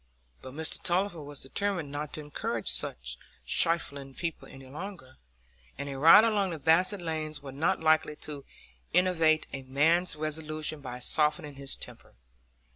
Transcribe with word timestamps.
But 0.41 0.53
Mr 0.55 0.81
Tulliver 0.81 1.21
was 1.21 1.43
determined 1.43 1.91
not 1.91 2.13
to 2.13 2.21
encourage 2.21 2.71
such 2.71 3.19
shuffling 3.45 4.15
people 4.15 4.47
any 4.47 4.65
longer; 4.65 5.17
and 5.77 5.87
a 5.87 5.95
ride 5.99 6.23
along 6.23 6.49
the 6.49 6.57
Basset 6.57 6.99
lanes 6.99 7.43
was 7.43 7.53
not 7.53 7.81
likely 7.81 8.15
to 8.15 8.43
enervate 8.95 9.45
a 9.53 9.61
man's 9.61 10.15
resolution 10.15 10.79
by 10.81 10.97
softening 10.97 11.53
his 11.53 11.75
temper. 11.77 12.15